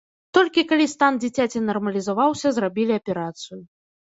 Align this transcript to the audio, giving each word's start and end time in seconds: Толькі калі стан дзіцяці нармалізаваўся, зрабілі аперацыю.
Толькі 0.37 0.63
калі 0.71 0.87
стан 0.93 1.19
дзіцяці 1.23 1.61
нармалізаваўся, 1.67 2.47
зрабілі 2.59 2.93
аперацыю. 2.99 3.61